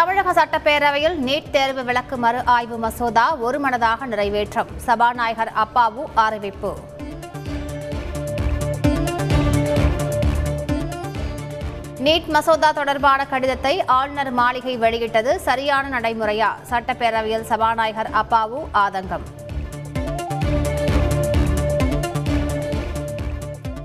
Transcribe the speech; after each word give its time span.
தமிழக 0.00 0.32
சட்டப்பேரவையில் 0.32 1.16
நீட் 1.26 1.48
தேர்வு 1.50 1.84
விலக்கு 1.84 2.16
மறு 2.16 2.42
ஆய்வு 2.44 2.78
மசோதா 2.78 3.24
ஒருமனதாக 3.36 4.06
நிறைவேற்றம். 4.06 4.70
சபாநாயகர் 4.86 5.50
அப்பாவு 5.64 6.02
அறிவிப்பு. 6.14 6.70
நீட் 12.06 12.30
மசோதா 12.36 12.72
தொடர்பான 12.72 13.26
கடிதத்தை 13.26 13.84
ஆளுநர் 13.98 14.30
மாளிகை 14.30 14.76
வெளியிட்டது 14.76 15.40
சரியான 15.40 16.00
நடைமுறையா? 16.00 16.50
சட்டப்பேரவையில் 16.70 17.46
சபாநாயகர் 17.52 18.10
அப்பாவு 18.22 18.60
ஆதங்கம். 18.84 19.26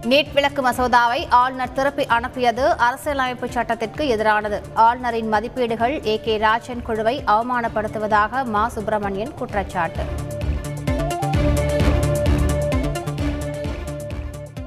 நீட் 0.05 0.33
விளக்கு 0.33 0.61
மசோதாவை 0.69 1.29
ஆளுநர் 1.29 1.73
திருப்பி 1.73 2.05
அனுப்பியது 2.05 2.77
அரசியலமைப்பு 2.77 3.51
சட்டத்திற்கு 3.51 4.15
எதிரானது. 4.15 4.61
ஆளுநரின் 4.73 5.27
மதிப்பீடுகள் 5.27 6.05
ஏ 6.05 6.19
கே 6.19 6.37
ராஜன் 6.37 6.81
குழுவை 6.81 7.23
அவமானப்படுத்துவதாக 7.27 8.45
மா. 8.45 8.67
சுப்பிரமணியன் 8.67 9.33
குற்றச்சாட்டு. 9.33 10.03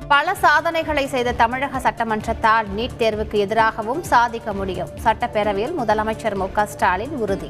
பல 0.09 0.35
சாதனைகளை 0.35 1.07
செய்த 1.07 1.33
தமிழக 1.33 1.79
சட்டமன்றத்தால் 1.79 2.67
நீட் 2.77 2.97
தேர்வுக்கு 2.99 3.35
எதிராகவும் 3.35 4.03
சாதிக்க 4.03 4.53
முடியும். 4.53 4.89
சட்டப்பேரவையில் 5.05 5.75
முதலமைச்சர் 5.79 6.35
மு. 6.35 6.53
க. 6.53 6.67
ஸ்டாலின் 6.67 7.17
உறுதி. 7.17 7.49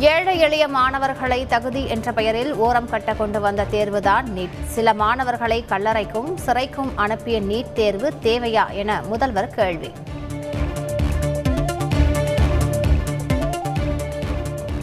ஏழை 0.00 0.38
எளிய 0.38 0.68
மாணவர்களை 0.68 1.46
தகுதி 1.46 1.86
என்ற 1.86 2.12
பெயரில் 2.12 2.54
ஓரம் 2.54 2.88
கட்ட 2.88 3.14
கொண்டு 3.14 3.40
வந்த 3.40 3.64
தேர்வுதான் 3.70 4.26
நீட். 4.36 4.54
சில 4.64 4.94
மாணவர்களை 4.94 5.64
கல்லறைக்கும் 5.68 6.30
சிறைக்கும் 6.46 6.90
அனுப்பிய 6.94 7.40
நீட் 7.40 7.72
தேர்வு 7.72 8.12
தேவையா 8.22 8.70
என 8.70 9.02
முதல்வர் 9.02 9.48
கேள்வி. 9.48 9.92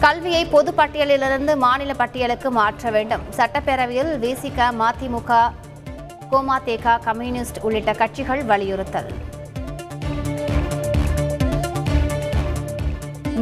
கல்வியை 0.00 0.44
பொது 0.44 0.74
பட்டியலிலிருந்து 0.76 1.56
மாநில 1.56 1.94
பட்டியலுக்கு 1.94 2.50
மாற்ற 2.50 2.90
வேண்டும். 2.90 3.22
சட்டப்பேரவையில் 3.36 4.12
விசிக 4.18 4.72
மதிமுக 4.80 5.52
கோமாதேகா 6.30 7.02
கம்யூனிஸ்ட் 7.02 7.58
உள்ளிட்ட 7.60 7.92
கட்சிகள் 7.92 8.44
வலியுறுத்தல். 8.44 9.27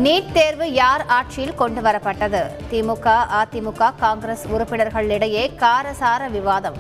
நீட் 0.07 0.33
தேர்வு 0.33 0.73
யார் 0.73 1.07
ஆட்சியில் 1.07 1.55
கொண்டு 1.55 1.81
வரப்பட்டது? 1.81 2.41
திமுக 2.71 3.15
அதிமுக 3.41 3.93
காங்கிரஸ் 3.97 4.49
உறுப்பினர்களிடையே 4.49 5.51
காரசார 5.63 6.31
விவாதம். 6.31 6.77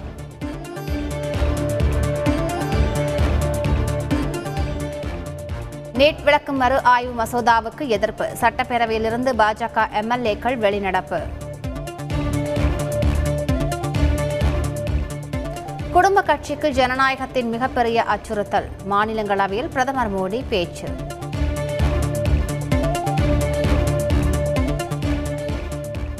நீட் 5.95 6.23
விளக்கு 6.25 6.53
மறு 6.53 6.83
ஆய்வு 6.83 7.25
மசோதாவுக்கு 7.25 7.87
எதிர்ப்பு. 7.87 8.29
சட்டப்பேரவையிலிருந்து 8.41 9.33
பாஜக 9.43 9.89
எம்எல்ஏக்கள் 10.01 10.59
வெளிநடப்பு. 10.67 11.21
குடும்ப 15.93 16.23
கட்சிக்கு 16.23 16.71
ஜனநாயகத்தின் 16.71 17.51
மிகப்பெரிய 17.51 18.03
அச்சுறுத்தல். 18.03 18.71
மாநிலங்களவையில் 18.91 19.71
பிரதமர் 19.71 20.15
மோடி 20.17 20.45
பேச்சு. 20.49 20.89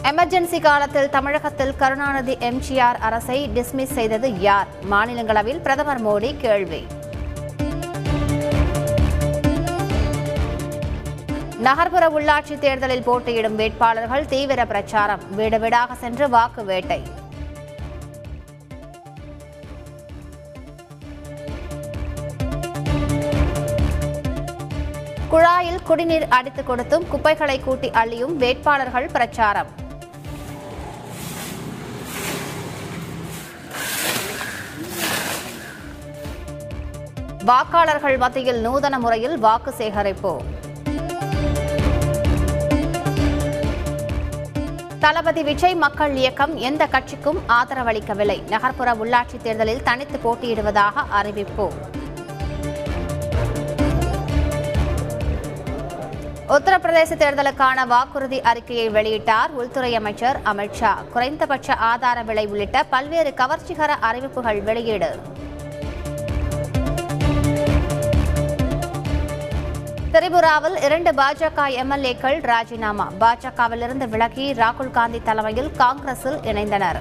எமர்ஜென்சி 0.09 0.61
காலத்தில் 0.61 1.09
தமிழகத்தில் 1.11 1.73
கருணாநிதி 1.77 2.35
எம்ஜிஆர் 2.49 2.99
அரசை 3.07 3.51
டிஸ்மிஸ் 3.55 3.95
செய்தது 3.99 4.29
யார்? 4.41 4.67
மாநிலங்களவையில் 4.91 5.63
பிரதமர் 5.63 6.03
மோடி 6.07 6.37
கேள்வி. 6.37 6.87
நகர்ப்புற 11.59 12.09
உள்ளாட்சி 12.09 12.59
தேர்தலில் 12.59 13.03
போட்டியிடும் 13.03 13.57
வேட்பாளர்கள் 13.57 14.27
தீவிர 14.27 14.67
பிரச்சாரம். 14.67 15.35
வீடு 15.35 15.61
வீடாக 15.61 15.95
சென்று 15.95 16.29
வாக்கு 16.29 16.65
வேட்டை. 16.65 17.01
குழாயில் 25.33 25.83
குடிநீர் 25.83 26.29
அடித்துக் 26.29 26.67
கொடுத்தும் 26.67 27.09
குப்பைகளை 27.09 27.61
கூட்டி 27.61 27.91
அள்ளியும் 27.91 28.37
வேட்பாளர்கள் 28.37 29.11
பிரச்சாரம். 29.13 29.85
வாக்காளர்கள் 37.47 38.19
மத்தியில் 38.19 38.61
நூதன 38.69 38.99
முறையில் 38.99 39.39
வாக்கு 39.39 39.73
சேகரிப்பு. 39.73 40.43
தளபதி 45.01 45.43
விஜய் 45.43 45.75
மக்கள் 45.75 46.15
இயக்கம் 46.15 46.57
எந்த 46.57 46.87
கட்சிக்கும் 46.87 47.39
ஆதரவளிக்கவில்லை. 47.49 48.49
நகர்ப்புற 48.49 48.93
உள்ளாட்சித் 48.93 49.43
தேர்தலில் 49.43 49.83
தனித்து 49.83 50.19
போட்டியிடுவதாக 50.25 51.05
அறிவிப்பு. 51.11 51.73
உத்தரப்பிரதேச 56.49 57.15
தேர்தலுக்கான 57.23 57.87
வாக்குறுதி 57.87 58.41
அறிக்கையை 58.41 58.89
வெளியிட்டார் 58.91 59.51
உள்துறை 59.51 59.95
அமைச்சர் 59.95 60.41
அமித்ஷா 60.45 60.95
குறைந்தபட்ச 61.13 61.75
ஆதார 61.75 62.23
விலை 62.23 62.47
உள்ளிட்ட 62.47 62.85
பல்வேறு 62.85 63.35
கவர்ச்சிகர 63.37 63.93
அறிவிப்புகள் 64.01 64.63
வெளியீடு. 64.63 65.45
திரிபுராவில் 70.17 70.77
இரண்டு 70.87 71.11
பாஜக 71.13 71.65
எம்எல்ஏக்கள் 71.81 72.37
ராஜினாமா. 72.51 73.07
பாஜகவிலிருந்து 73.23 74.07
விலகி 74.13 74.47
ராகுல் 74.53 74.91
காந்தி 74.91 75.19
தலைமையில் 75.23 75.69
காங்கிரஸில் 75.81 76.39
இணைந்தனர். 76.51 76.99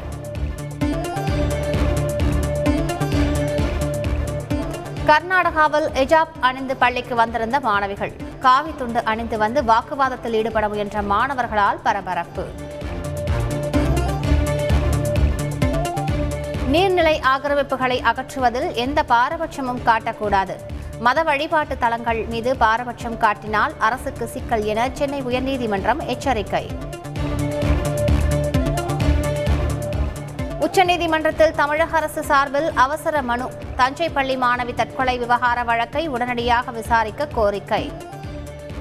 கர்நாடகாவில் 5.10 5.88
எஜாப் 6.04 6.36
அணிந்து 6.40 6.76
பள்ளிக்கு 6.76 7.16
வந்திருந்த 7.16 7.60
மாணவிகள் 7.60 8.14
காவி 8.46 8.74
துண்டு 8.78 9.04
அணிந்து 9.04 9.38
வந்து 9.38 9.64
வாக்குவாதத்தில் 9.64 10.34
ஈடுபட 10.34 10.68
முயன்ற 10.70 11.02
மாணவர்களால் 11.02 11.84
பரபரப்பு. 11.84 12.46
நீர்நிலை 16.74 17.14
ஆக்கிரமிப்புகளை 17.32 17.98
அகற்றுவதில் 18.02 18.74
எந்த 18.74 19.04
பாரபட்சமும் 19.04 19.82
காட்டக்கூடாது. 19.86 20.56
மத 21.00 21.24
வழிபாட்டு 21.24 21.78
தலங்கள் 21.78 22.26
மீது 22.26 22.52
பாரபட்சம் 22.56 23.18
காட்டினால் 23.18 23.74
அரசுக்கு 23.80 24.28
சிக்கல் 24.28 24.64
என 24.66 24.90
சென்னை 24.94 25.22
உயர்நீதிமன்றம் 25.22 26.02
எச்சரிக்கை. 26.06 26.64
உச்சநீதிமன்றத்தில் 30.60 31.56
தமிழக 31.56 31.96
அரசு 31.98 32.24
சார்பில் 32.24 32.72
அவசர 32.86 33.22
மனு 33.22 33.50
தஞ்சை 33.76 34.10
பள்ளி 34.10 34.38
மாணவி 34.38 34.74
தற்கொலை 34.74 35.18
விவகார 35.18 35.64
வழக்கை 35.64 36.08
உடனடியாக 36.08 36.72
விசாரிக்க 36.72 37.28
கோரிக்கை. 37.28 37.92